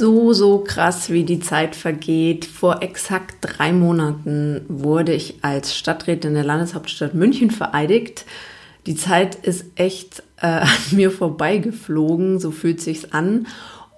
[0.00, 2.46] So, so krass, wie die Zeit vergeht.
[2.46, 8.24] Vor exakt drei Monaten wurde ich als Stadträtin der Landeshauptstadt München vereidigt.
[8.86, 13.46] Die Zeit ist echt äh, an mir vorbeigeflogen, so fühlt sich's an.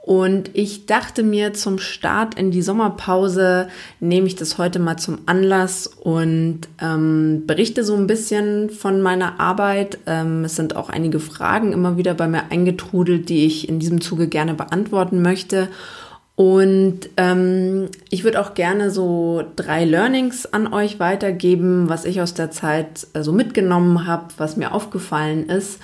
[0.05, 3.69] Und ich dachte mir, zum Start in die Sommerpause
[4.01, 9.39] nehme ich das heute mal zum Anlass und ähm, berichte so ein bisschen von meiner
[9.39, 9.99] Arbeit.
[10.07, 14.01] Ähm, es sind auch einige Fragen immer wieder bei mir eingetrudelt, die ich in diesem
[14.01, 15.69] Zuge gerne beantworten möchte.
[16.35, 22.35] Und ähm, ich würde auch gerne so drei Learnings an euch weitergeben, was ich aus
[22.35, 25.79] der Zeit so also mitgenommen habe, was mir aufgefallen ist.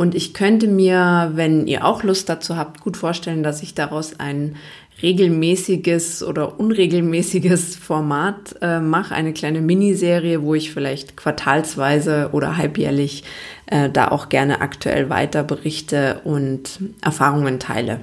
[0.00, 4.18] Und ich könnte mir, wenn ihr auch Lust dazu habt, gut vorstellen, dass ich daraus
[4.18, 4.56] ein
[5.02, 13.24] regelmäßiges oder unregelmäßiges Format äh, mache, eine kleine Miniserie, wo ich vielleicht quartalsweise oder halbjährlich
[13.66, 18.00] äh, da auch gerne aktuell weiter berichte und Erfahrungen teile.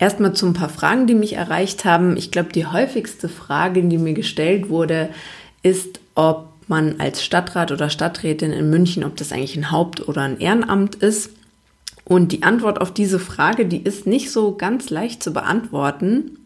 [0.00, 2.16] Erstmal zu ein paar Fragen, die mich erreicht haben.
[2.16, 5.10] Ich glaube, die häufigste Frage, die mir gestellt wurde,
[5.62, 10.22] ist, ob man als Stadtrat oder Stadträtin in München, ob das eigentlich ein Haupt- oder
[10.22, 11.30] ein Ehrenamt ist.
[12.04, 16.38] Und die Antwort auf diese Frage, die ist nicht so ganz leicht zu beantworten,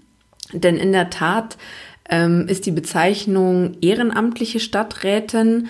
[0.53, 1.57] denn in der Tat
[2.09, 5.69] ähm, ist die Bezeichnung ehrenamtliche Stadträtin,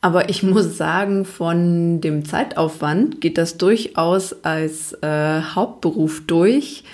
[0.00, 6.84] aber ich muss sagen, von dem Zeitaufwand geht das durchaus als äh, Hauptberuf durch.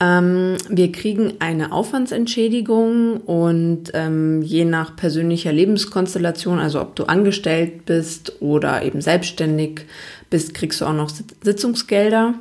[0.00, 7.86] Ähm, wir kriegen eine Aufwandsentschädigung und ähm, je nach persönlicher Lebenskonstellation, also ob du angestellt
[7.86, 9.82] bist oder eben selbstständig
[10.30, 11.10] bist, kriegst du auch noch
[11.42, 12.34] Sitzungsgelder.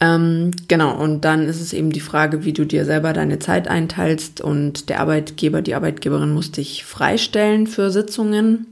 [0.00, 3.68] Ähm, genau, und dann ist es eben die Frage, wie du dir selber deine Zeit
[3.68, 8.66] einteilst und der Arbeitgeber, die Arbeitgeberin muss dich freistellen für Sitzungen.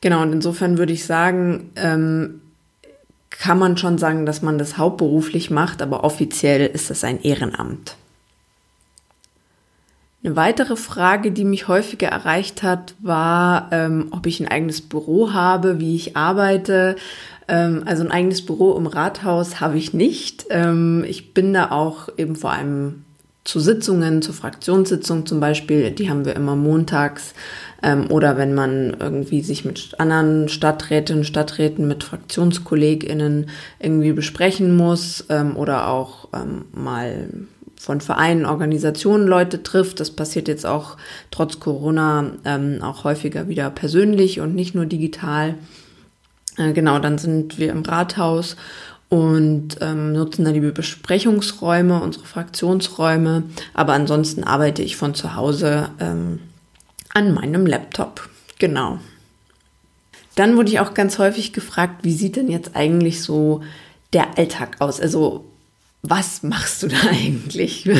[0.00, 2.41] Genau, und insofern würde ich sagen, ähm,
[3.38, 7.96] kann man schon sagen, dass man das hauptberuflich macht, aber offiziell ist es ein Ehrenamt.
[10.24, 15.32] Eine weitere Frage, die mich häufiger erreicht hat, war, ähm, ob ich ein eigenes Büro
[15.32, 16.94] habe, wie ich arbeite.
[17.48, 20.46] Ähm, also ein eigenes Büro im Rathaus habe ich nicht.
[20.50, 23.04] Ähm, ich bin da auch eben vor allem
[23.44, 27.34] zu Sitzungen, zu Fraktionssitzungen zum Beispiel, die haben wir immer montags.
[27.82, 35.24] Ähm, oder wenn man irgendwie sich mit anderen Stadträtinnen, Stadträten, mit FraktionskollegInnen irgendwie besprechen muss
[35.28, 37.28] ähm, oder auch ähm, mal
[37.76, 39.98] von Vereinen, Organisationen Leute trifft.
[39.98, 40.96] Das passiert jetzt auch
[41.32, 42.30] trotz Corona
[42.80, 45.56] auch häufiger wieder persönlich und nicht nur digital.
[46.56, 48.56] Äh, genau, dann sind wir im Rathaus
[49.12, 53.42] und ähm, nutzen da die Besprechungsräume, unsere Fraktionsräume.
[53.74, 56.38] Aber ansonsten arbeite ich von zu Hause ähm,
[57.12, 58.30] an meinem Laptop.
[58.58, 59.00] Genau.
[60.34, 63.60] Dann wurde ich auch ganz häufig gefragt, wie sieht denn jetzt eigentlich so
[64.14, 64.98] der Alltag aus?
[64.98, 65.44] Also
[66.00, 67.90] was machst du da eigentlich?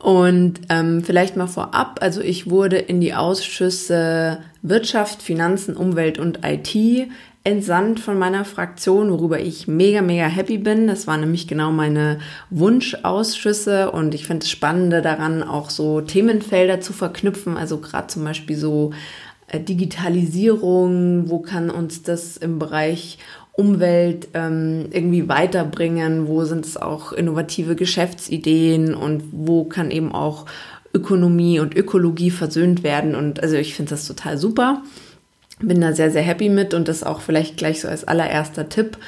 [0.00, 6.44] Und ähm, vielleicht mal vorab, also ich wurde in die Ausschüsse Wirtschaft, Finanzen, Umwelt und
[6.44, 7.08] IT
[7.42, 10.86] entsandt von meiner Fraktion, worüber ich mega, mega happy bin.
[10.86, 12.18] Das waren nämlich genau meine
[12.50, 17.56] Wunschausschüsse und ich finde es spannende daran, auch so Themenfelder zu verknüpfen.
[17.56, 18.92] Also gerade zum Beispiel so
[19.48, 23.18] äh, Digitalisierung, wo kann uns das im Bereich
[23.52, 30.46] Umwelt ähm, irgendwie weiterbringen, wo sind es auch innovative Geschäftsideen und wo kann eben auch
[30.94, 33.14] Ökonomie und Ökologie versöhnt werden.
[33.14, 34.82] Und also ich finde das total super.
[35.60, 38.98] Bin da sehr, sehr happy mit und das auch vielleicht gleich so als allererster Tipp.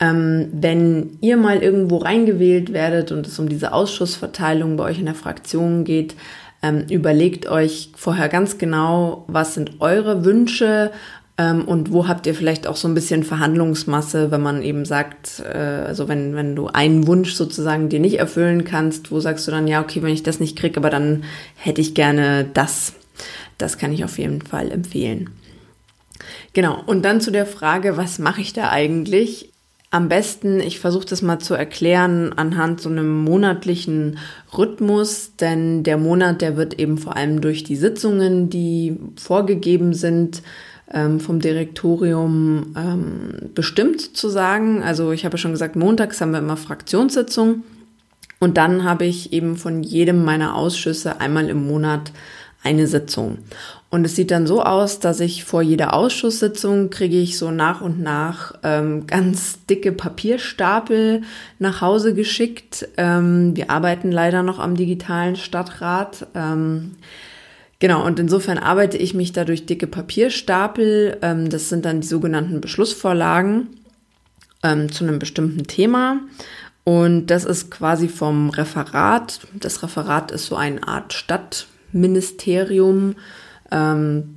[0.00, 5.06] Ähm, wenn ihr mal irgendwo reingewählt werdet und es um diese Ausschussverteilung bei euch in
[5.06, 6.14] der Fraktion geht,
[6.62, 10.90] ähm, überlegt euch vorher ganz genau, was sind eure Wünsche
[11.36, 15.40] ähm, und wo habt ihr vielleicht auch so ein bisschen Verhandlungsmasse, wenn man eben sagt,
[15.40, 19.50] äh, also wenn, wenn du einen Wunsch sozusagen dir nicht erfüllen kannst, wo sagst du
[19.50, 21.24] dann, ja, okay, wenn ich das nicht kriege, aber dann
[21.56, 22.94] hätte ich gerne das.
[23.58, 25.30] Das kann ich auf jeden Fall empfehlen.
[26.52, 29.50] Genau, und dann zu der Frage, was mache ich da eigentlich?
[29.90, 34.18] Am besten, ich versuche das mal zu erklären anhand so einem monatlichen
[34.56, 40.42] Rhythmus, denn der Monat, der wird eben vor allem durch die Sitzungen, die vorgegeben sind,
[40.92, 44.82] ähm, vom Direktorium ähm, bestimmt zu sagen.
[44.82, 47.62] Also ich habe schon gesagt, montags haben wir immer Fraktionssitzung
[48.40, 52.12] und dann habe ich eben von jedem meiner Ausschüsse einmal im Monat
[52.64, 53.38] eine Sitzung.
[53.90, 57.80] Und es sieht dann so aus, dass ich vor jeder Ausschusssitzung kriege ich so nach
[57.80, 61.22] und nach ähm, ganz dicke Papierstapel
[61.60, 62.88] nach Hause geschickt.
[62.96, 66.26] Ähm, wir arbeiten leider noch am digitalen Stadtrat.
[66.34, 66.96] Ähm,
[67.78, 71.18] genau, und insofern arbeite ich mich da durch dicke Papierstapel.
[71.22, 73.68] Ähm, das sind dann die sogenannten Beschlussvorlagen
[74.64, 76.18] ähm, zu einem bestimmten Thema.
[76.82, 79.40] Und das ist quasi vom Referat.
[79.54, 81.12] Das Referat ist so eine Art
[81.94, 83.14] Stadtministerium
[83.70, 84.36] ähm,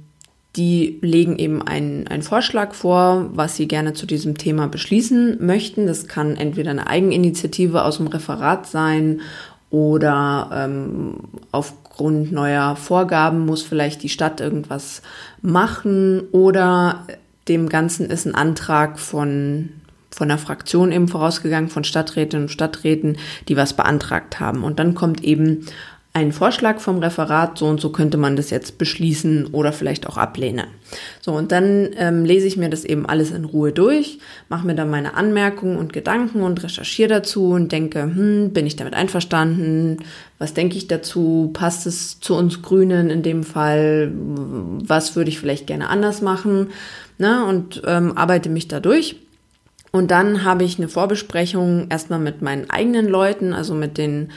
[0.56, 5.86] die legen eben einen, einen Vorschlag vor, was sie gerne zu diesem Thema beschließen möchten.
[5.86, 9.22] Das kann entweder eine Eigeninitiative aus dem Referat sein
[9.70, 11.16] oder ähm,
[11.52, 15.04] aufgrund neuer Vorgaben muss vielleicht die Stadt irgendwas
[15.44, 17.06] machen oder
[17.48, 19.70] dem Ganzen ist ein Antrag von
[20.10, 23.18] von der Fraktion eben vorausgegangen, von Stadträtinnen und Stadträten,
[23.48, 24.64] die was beantragt haben.
[24.64, 25.68] Und dann kommt eben
[26.18, 30.18] einen Vorschlag vom Referat, so und so könnte man das jetzt beschließen oder vielleicht auch
[30.18, 30.66] ablehnen.
[31.22, 34.18] So, und dann ähm, lese ich mir das eben alles in Ruhe durch,
[34.50, 38.76] mache mir dann meine Anmerkungen und Gedanken und recherchiere dazu und denke, hm, bin ich
[38.76, 39.98] damit einverstanden?
[40.40, 41.52] Was denke ich dazu?
[41.54, 44.12] Passt es zu uns Grünen in dem Fall?
[44.14, 46.72] Was würde ich vielleicht gerne anders machen?
[47.20, 49.18] Na, und ähm, arbeite mich da durch.
[49.92, 54.32] Und dann habe ich eine Vorbesprechung erstmal mit meinen eigenen Leuten, also mit den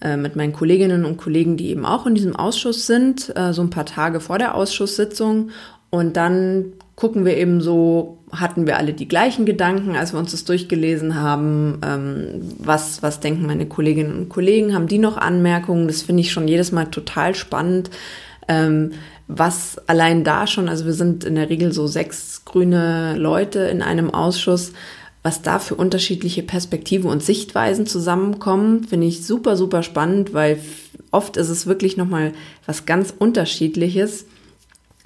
[0.00, 3.62] äh, mit meinen Kolleginnen und Kollegen, die eben auch in diesem Ausschuss sind, äh, so
[3.62, 5.50] ein paar Tage vor der Ausschusssitzung.
[5.90, 10.32] Und dann gucken wir eben so, hatten wir alle die gleichen Gedanken, als wir uns
[10.32, 11.78] das durchgelesen haben?
[11.84, 14.74] Ähm, was, was denken meine Kolleginnen und Kollegen?
[14.74, 15.86] Haben die noch Anmerkungen?
[15.86, 17.90] Das finde ich schon jedes Mal total spannend.
[18.48, 18.92] Ähm,
[19.28, 23.82] was allein da schon, also wir sind in der Regel so sechs grüne Leute in
[23.82, 24.72] einem Ausschuss,
[25.26, 30.60] was da für unterschiedliche Perspektiven und Sichtweisen zusammenkommen, finde ich super, super spannend, weil
[31.10, 32.32] oft ist es wirklich nochmal
[32.64, 34.26] was ganz Unterschiedliches.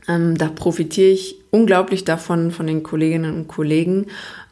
[0.07, 4.09] Ähm, da profitiere ich unglaublich davon, von den Kolleginnen und Kollegen.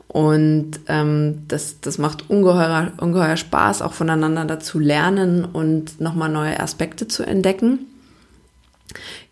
[0.06, 6.59] Und ähm, das, das macht ungeheuer, ungeheuer Spaß, auch voneinander dazu lernen und nochmal neue
[6.61, 7.81] Aspekte zu entdecken.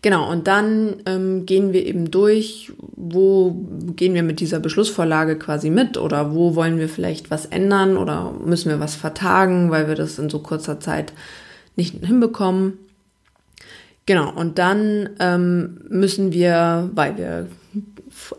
[0.01, 3.55] Genau, und dann ähm, gehen wir eben durch, wo
[3.95, 8.33] gehen wir mit dieser Beschlussvorlage quasi mit oder wo wollen wir vielleicht was ändern oder
[8.45, 11.13] müssen wir was vertagen, weil wir das in so kurzer Zeit
[11.75, 12.73] nicht hinbekommen.
[14.05, 17.47] Genau, und dann ähm, müssen wir, weil wir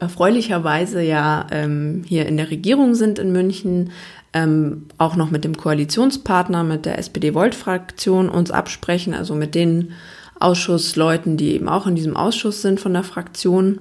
[0.00, 3.90] erfreulicherweise ja ähm, hier in der Regierung sind in München,
[4.32, 9.92] ähm, auch noch mit dem Koalitionspartner, mit der SPD-Volt-Fraktion uns absprechen, also mit denen
[10.40, 13.80] Ausschussleuten, die eben auch in diesem Ausschuss sind von der Fraktion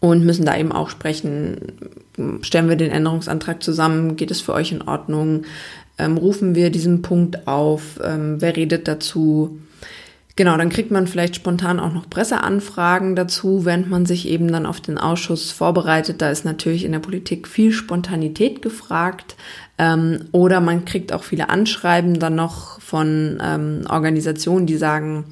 [0.00, 1.72] und müssen da eben auch sprechen,
[2.42, 5.44] stellen wir den Änderungsantrag zusammen, geht es für euch in Ordnung,
[5.98, 9.60] ähm, rufen wir diesen Punkt auf, ähm, wer redet dazu.
[10.34, 14.64] Genau, dann kriegt man vielleicht spontan auch noch Presseanfragen dazu, während man sich eben dann
[14.64, 16.22] auf den Ausschuss vorbereitet.
[16.22, 19.36] Da ist natürlich in der Politik viel Spontanität gefragt.
[19.76, 25.26] Ähm, oder man kriegt auch viele Anschreiben dann noch von ähm, Organisationen, die sagen,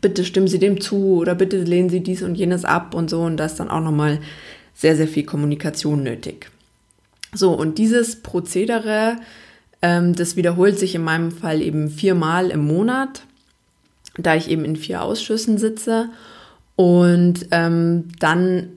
[0.00, 3.22] bitte stimmen Sie dem zu oder bitte lehnen Sie dies und jenes ab und so.
[3.22, 4.20] Und da ist dann auch nochmal
[4.74, 6.50] sehr, sehr viel Kommunikation nötig.
[7.32, 9.16] So, und dieses Prozedere,
[9.82, 13.22] ähm, das wiederholt sich in meinem Fall eben viermal im Monat,
[14.16, 16.08] da ich eben in vier Ausschüssen sitze.
[16.76, 18.68] Und ähm, dann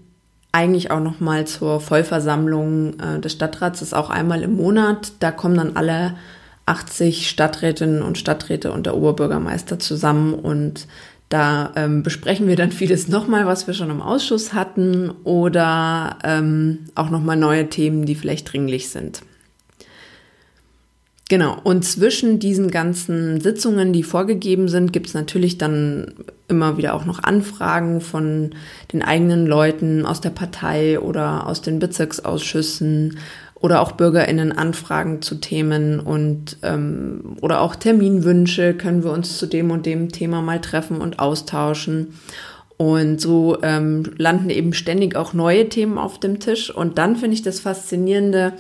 [0.52, 5.14] eigentlich auch nochmal zur Vollversammlung äh, des Stadtrats, das ist auch einmal im Monat.
[5.20, 6.16] Da kommen dann alle
[6.70, 10.88] 80 Stadträtinnen und Stadträte und der Oberbürgermeister zusammen und
[11.30, 16.86] Da ähm, besprechen wir dann vieles nochmal, was wir schon im Ausschuss hatten oder ähm,
[16.96, 19.22] auch nochmal neue Themen, die vielleicht dringlich sind.
[21.30, 26.16] Genau, und zwischen diesen ganzen Sitzungen, die vorgegeben sind, gibt es natürlich dann
[26.48, 28.56] immer wieder auch noch Anfragen von
[28.92, 33.20] den eigenen Leuten aus der Partei oder aus den Bezirksausschüssen
[33.62, 39.48] oder auch BürgerInnen Anfragen zu Themen und ähm, oder auch Terminwünsche, können wir uns zu
[39.48, 42.14] dem und dem Thema mal treffen und austauschen.
[42.78, 46.74] Und so ähm, landen eben ständig auch neue Themen auf dem Tisch.
[46.74, 48.54] Und dann finde ich das Faszinierende,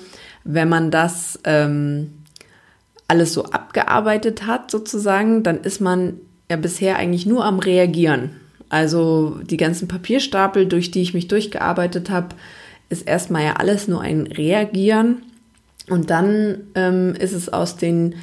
[0.43, 2.15] wenn man das ähm,
[3.07, 6.15] alles so abgearbeitet hat, sozusagen, dann ist man
[6.51, 8.31] ja bisher eigentlich nur am Reagieren.
[8.67, 12.35] Also die ganzen Papierstapel, durch die ich mich durchgearbeitet habe,
[12.89, 15.23] ist erstmal ja alles nur ein Reagieren.
[15.89, 18.15] Und dann ähm, ist es aus den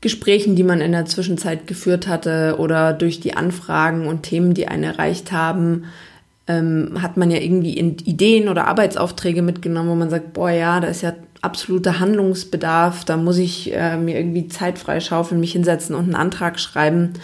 [0.00, 4.68] Gesprächen, die man in der Zwischenzeit geführt hatte oder durch die Anfragen und Themen, die
[4.68, 5.84] einen erreicht haben,
[6.48, 10.88] ähm, hat man ja irgendwie Ideen oder Arbeitsaufträge mitgenommen, wo man sagt, boah ja, da
[10.88, 16.04] ist ja absoluter Handlungsbedarf, da muss ich äh, mir irgendwie Zeit freischaufeln, mich hinsetzen und
[16.04, 17.14] einen Antrag schreiben.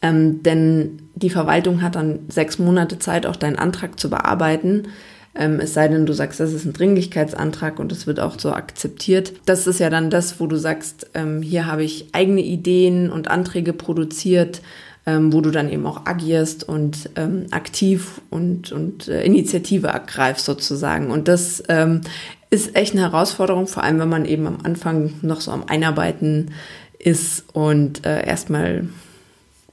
[0.00, 4.88] Ähm, denn die Verwaltung hat dann sechs Monate Zeit, auch deinen Antrag zu bearbeiten.
[5.34, 8.52] Ähm, es sei denn, du sagst, das ist ein Dringlichkeitsantrag und es wird auch so
[8.52, 9.32] akzeptiert.
[9.46, 13.28] Das ist ja dann das, wo du sagst, ähm, hier habe ich eigene Ideen und
[13.28, 14.62] Anträge produziert,
[15.06, 20.44] ähm, wo du dann eben auch agierst und ähm, aktiv und, und äh, Initiative ergreifst
[20.44, 21.10] sozusagen.
[21.10, 22.02] Und das ähm,
[22.50, 26.50] ist echt eine Herausforderung, vor allem wenn man eben am Anfang noch so am Einarbeiten
[26.98, 28.88] ist und äh, erstmal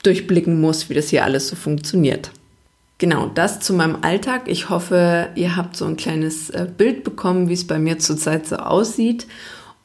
[0.03, 2.31] durchblicken muss, wie das hier alles so funktioniert.
[2.97, 4.43] Genau, das zu meinem Alltag.
[4.45, 8.47] Ich hoffe, ihr habt so ein kleines äh, Bild bekommen, wie es bei mir zurzeit
[8.47, 9.27] so aussieht.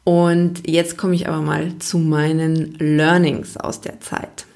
[0.04, 4.46] Und jetzt komme ich aber mal zu meinen Learnings aus der Zeit.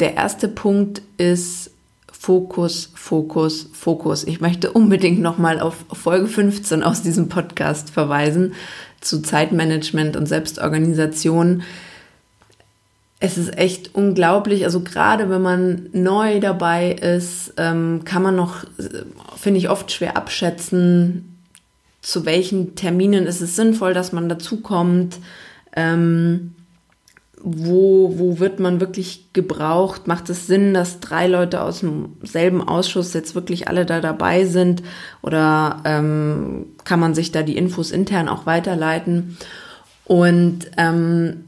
[0.00, 1.72] Der erste Punkt ist
[2.12, 4.24] Fokus, Fokus, Fokus.
[4.24, 8.54] Ich möchte unbedingt nochmal auf Folge 15 aus diesem Podcast verweisen
[9.00, 11.62] zu Zeitmanagement und Selbstorganisation
[13.20, 14.64] es ist echt unglaublich.
[14.64, 18.64] Also gerade wenn man neu dabei ist, ähm, kann man noch,
[19.36, 21.38] finde ich, oft schwer abschätzen,
[22.00, 25.18] zu welchen Terminen ist es sinnvoll, dass man dazukommt.
[25.74, 26.54] Ähm,
[27.40, 30.06] wo, wo wird man wirklich gebraucht?
[30.06, 34.44] Macht es Sinn, dass drei Leute aus dem selben Ausschuss jetzt wirklich alle da dabei
[34.44, 34.82] sind?
[35.22, 39.36] Oder ähm, kann man sich da die Infos intern auch weiterleiten?
[40.04, 41.44] Und ähm,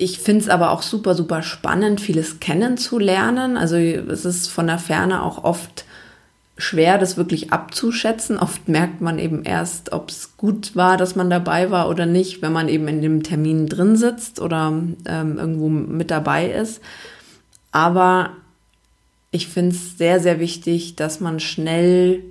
[0.00, 3.58] ich finde es aber auch super, super spannend, vieles kennenzulernen.
[3.58, 5.84] Also es ist von der Ferne auch oft
[6.56, 8.38] schwer, das wirklich abzuschätzen.
[8.38, 12.40] Oft merkt man eben erst, ob es gut war, dass man dabei war oder nicht,
[12.40, 14.72] wenn man eben in dem Termin drin sitzt oder
[15.06, 16.80] ähm, irgendwo mit dabei ist.
[17.70, 18.30] Aber
[19.30, 22.22] ich finde es sehr, sehr wichtig, dass man schnell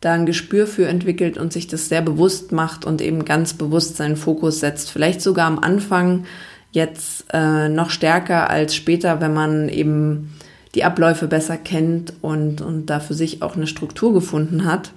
[0.00, 3.96] da ein Gespür für entwickelt und sich das sehr bewusst macht und eben ganz bewusst
[3.96, 4.90] seinen Fokus setzt.
[4.90, 6.24] Vielleicht sogar am Anfang
[6.70, 10.32] jetzt äh, noch stärker als später, wenn man eben
[10.74, 14.92] die Abläufe besser kennt und, und da für sich auch eine Struktur gefunden hat.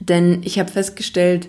[0.00, 1.48] Denn ich habe festgestellt,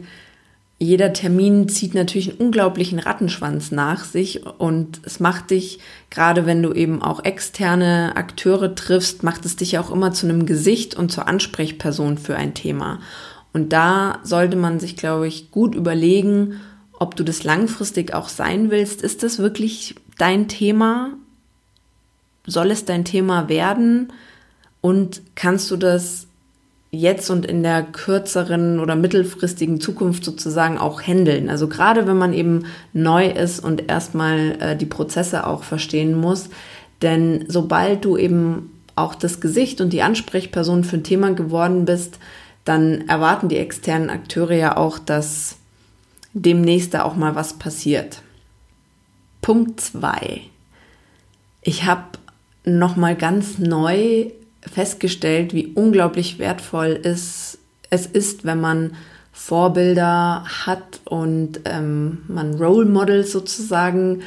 [0.81, 5.77] jeder Termin zieht natürlich einen unglaublichen Rattenschwanz nach sich und es macht dich,
[6.09, 10.47] gerade wenn du eben auch externe Akteure triffst, macht es dich auch immer zu einem
[10.47, 12.99] Gesicht und zur Ansprechperson für ein Thema.
[13.53, 16.59] Und da sollte man sich, glaube ich, gut überlegen,
[16.93, 19.03] ob du das langfristig auch sein willst.
[19.03, 21.11] Ist das wirklich dein Thema?
[22.47, 24.11] Soll es dein Thema werden?
[24.81, 26.25] Und kannst du das
[26.91, 31.49] jetzt und in der kürzeren oder mittelfristigen Zukunft sozusagen auch handeln.
[31.49, 36.49] Also gerade wenn man eben neu ist und erstmal äh, die Prozesse auch verstehen muss.
[37.01, 42.19] Denn sobald du eben auch das Gesicht und die Ansprechperson für ein Thema geworden bist,
[42.65, 45.55] dann erwarten die externen Akteure ja auch, dass
[46.33, 48.21] demnächst da auch mal was passiert.
[49.41, 50.41] Punkt zwei:
[51.61, 52.03] Ich habe
[52.65, 54.29] nochmal ganz neu
[54.61, 57.57] festgestellt, wie unglaublich wertvoll es,
[57.89, 58.91] es ist, wenn man
[59.31, 64.21] Vorbilder hat und ähm, man Role Models sozusagen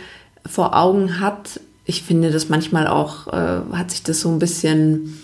[0.47, 1.61] vor Augen hat.
[1.85, 5.21] Ich finde das manchmal auch, äh, hat sich das so ein bisschen,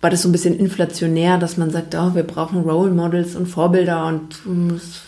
[0.00, 3.46] war das so ein bisschen inflationär, dass man sagt, oh, wir brauchen Role Models und
[3.46, 5.02] Vorbilder und hm, es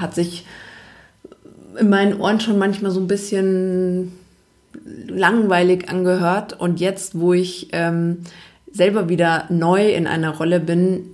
[0.00, 0.46] hat sich
[1.78, 4.12] in meinen Ohren schon manchmal so ein bisschen
[5.08, 6.58] langweilig angehört.
[6.58, 8.18] Und jetzt, wo ich ähm,
[8.76, 11.06] selber wieder neu in einer Rolle bin,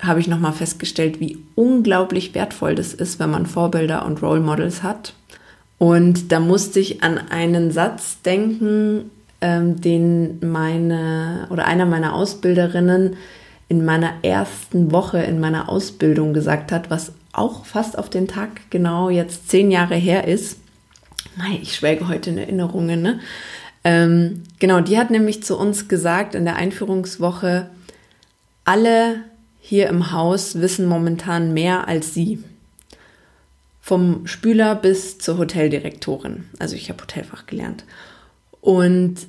[0.00, 4.82] habe ich nochmal festgestellt, wie unglaublich wertvoll das ist, wenn man Vorbilder und Role Models
[4.82, 5.14] hat.
[5.78, 13.16] Und da musste ich an einen Satz denken, ähm, den meine oder einer meiner Ausbilderinnen
[13.68, 18.70] in meiner ersten Woche in meiner Ausbildung gesagt hat, was auch fast auf den Tag
[18.70, 20.58] genau jetzt zehn Jahre her ist.
[21.36, 23.20] Mei, ich schwelge heute in Erinnerungen, ne?
[23.86, 27.70] Ähm, genau, die hat nämlich zu uns gesagt in der Einführungswoche,
[28.64, 29.20] alle
[29.60, 32.42] hier im Haus wissen momentan mehr als sie.
[33.80, 36.46] Vom Spüler bis zur Hoteldirektorin.
[36.58, 37.84] Also ich habe Hotelfach gelernt.
[38.60, 39.28] Und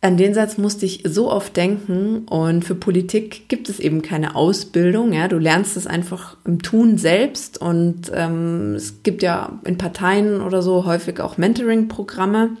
[0.00, 4.34] an den Satz musste ich so oft denken und für Politik gibt es eben keine
[4.34, 5.12] Ausbildung.
[5.12, 10.40] Ja, du lernst es einfach im Tun selbst und ähm, es gibt ja in Parteien
[10.40, 12.56] oder so häufig auch Mentoring-Programme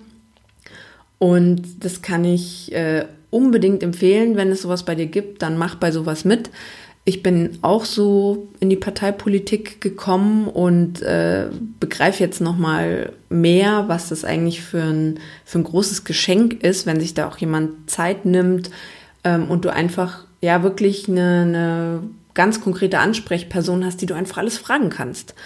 [1.18, 5.76] und das kann ich äh, unbedingt empfehlen, wenn es sowas bei dir gibt, dann mach
[5.76, 6.50] bei sowas mit
[7.08, 11.46] ich bin auch so in die Parteipolitik gekommen und äh,
[11.78, 16.84] begreife jetzt noch mal mehr, was das eigentlich für ein, für ein großes Geschenk ist,
[16.84, 18.70] wenn sich da auch jemand Zeit nimmt
[19.22, 22.02] ähm, und du einfach ja wirklich eine, eine
[22.34, 25.36] ganz konkrete Ansprechperson hast, die du einfach alles fragen kannst.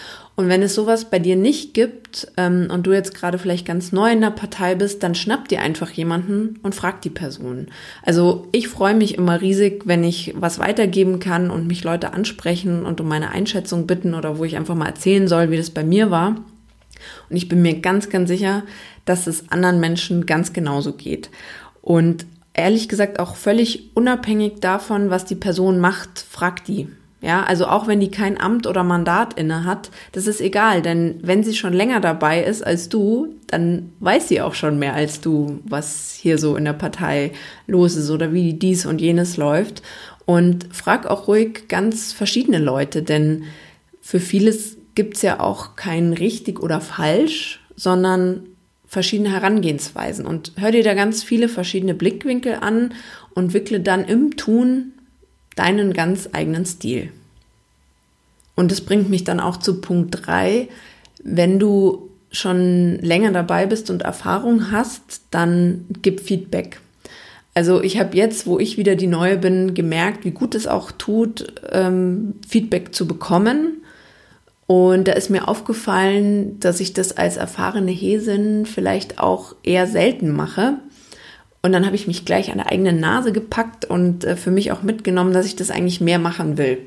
[0.40, 3.92] Und wenn es sowas bei dir nicht gibt ähm, und du jetzt gerade vielleicht ganz
[3.92, 7.66] neu in der Partei bist, dann schnapp dir einfach jemanden und frag die Person.
[8.02, 12.86] Also ich freue mich immer riesig, wenn ich was weitergeben kann und mich Leute ansprechen
[12.86, 15.84] und um meine Einschätzung bitten oder wo ich einfach mal erzählen soll, wie das bei
[15.84, 16.36] mir war.
[17.28, 18.62] Und ich bin mir ganz, ganz sicher,
[19.04, 21.28] dass es anderen Menschen ganz genauso geht.
[21.82, 26.88] Und ehrlich gesagt auch völlig unabhängig davon, was die Person macht, frag die.
[27.22, 31.18] Ja, also auch wenn die kein Amt oder Mandat inne hat, das ist egal, denn
[31.22, 35.20] wenn sie schon länger dabei ist als du, dann weiß sie auch schon mehr als
[35.20, 37.32] du, was hier so in der Partei
[37.66, 39.82] los ist oder wie dies und jenes läuft.
[40.24, 43.44] Und frag auch ruhig ganz verschiedene Leute, denn
[44.00, 48.48] für vieles gibt's ja auch kein richtig oder falsch, sondern
[48.86, 50.24] verschiedene Herangehensweisen.
[50.24, 52.94] Und hör dir da ganz viele verschiedene Blickwinkel an
[53.34, 54.94] und wickle dann im Tun
[55.60, 57.10] deinen ganz eigenen Stil.
[58.56, 60.68] Und das bringt mich dann auch zu Punkt 3.
[61.22, 66.80] Wenn du schon länger dabei bist und Erfahrung hast, dann gib Feedback.
[67.52, 70.92] Also ich habe jetzt, wo ich wieder die Neue bin, gemerkt, wie gut es auch
[70.92, 73.82] tut, ähm, Feedback zu bekommen.
[74.66, 80.30] Und da ist mir aufgefallen, dass ich das als erfahrene Häsin vielleicht auch eher selten
[80.30, 80.78] mache.
[81.62, 84.72] Und dann habe ich mich gleich an der eigenen Nase gepackt und äh, für mich
[84.72, 86.78] auch mitgenommen, dass ich das eigentlich mehr machen will.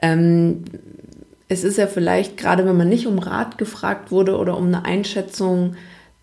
[0.00, 0.64] Ähm,
[1.48, 4.84] es ist ja vielleicht, gerade wenn man nicht um Rat gefragt wurde oder um eine
[4.84, 5.74] Einschätzung,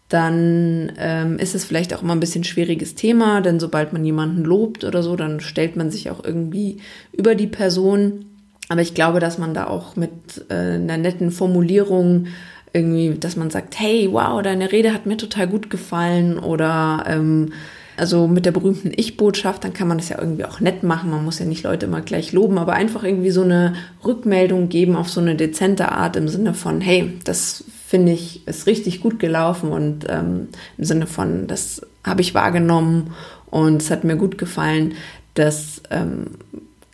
[0.07, 4.45] dann ähm, ist es vielleicht auch immer ein bisschen schwieriges Thema, denn sobald man jemanden
[4.45, 6.77] lobt oder so, dann stellt man sich auch irgendwie
[7.11, 8.25] über die Person.
[8.69, 12.27] Aber ich glaube, dass man da auch mit äh, einer netten Formulierung
[12.73, 17.53] irgendwie, dass man sagt, hey, wow, deine Rede hat mir total gut gefallen oder ähm,
[17.95, 21.09] also mit der berühmten Ich-Botschaft, dann kann man das ja irgendwie auch nett machen.
[21.09, 23.73] Man muss ja nicht Leute immer gleich loben, aber einfach irgendwie so eine
[24.05, 28.67] Rückmeldung geben auf so eine dezente Art im Sinne von, hey, das finde ich, ist
[28.67, 33.15] richtig gut gelaufen und ähm, im Sinne von, das habe ich wahrgenommen
[33.47, 34.93] und es hat mir gut gefallen.
[35.33, 36.27] Das, ähm,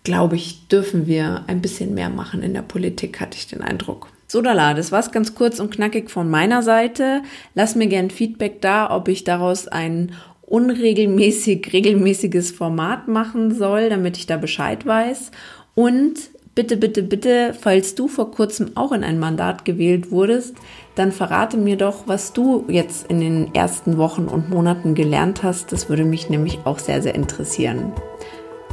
[0.04, 4.10] glaube ich, dürfen wir ein bisschen mehr machen in der Politik, hatte ich den Eindruck.
[4.28, 7.22] So, Dala, das war's ganz kurz und knackig von meiner Seite.
[7.56, 14.18] Lass mir gern Feedback da, ob ich daraus ein unregelmäßig, regelmäßiges Format machen soll, damit
[14.18, 15.32] ich da Bescheid weiß.
[15.76, 16.14] Und
[16.56, 20.56] bitte, bitte, bitte, falls du vor kurzem auch in ein Mandat gewählt wurdest,
[20.96, 25.72] dann verrate mir doch, was du jetzt in den ersten Wochen und Monaten gelernt hast.
[25.72, 27.94] Das würde mich nämlich auch sehr, sehr interessieren.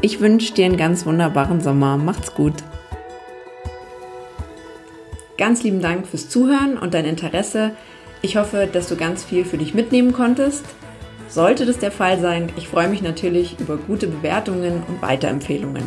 [0.02, 1.96] Ich wünsche dir einen ganz wunderbaren Sommer.
[1.96, 2.54] Macht's gut.
[5.40, 7.70] Ganz lieben Dank fürs Zuhören und dein Interesse.
[8.20, 10.66] Ich hoffe, dass du ganz viel für dich mitnehmen konntest.
[11.30, 15.82] Sollte das der Fall sein, ich freue mich natürlich über gute Bewertungen und Weiterempfehlungen.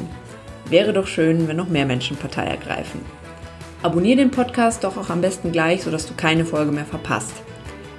[0.72, 3.02] Wäre doch schön, wenn noch mehr Menschen Partei ergreifen.
[3.84, 7.34] Abonniere den Podcast doch auch am besten gleich, sodass du keine Folge mehr verpasst.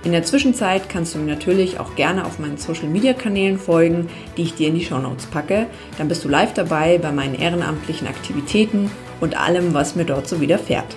[0.02, 4.08] In der Zwischenzeit kannst du mir natürlich auch gerne auf meinen Social Media Kanälen folgen,
[4.36, 5.68] die ich dir in die Show Notes packe.
[5.98, 8.90] Dann bist du live dabei bei meinen ehrenamtlichen Aktivitäten
[9.20, 10.96] und allem, was mir dort so widerfährt.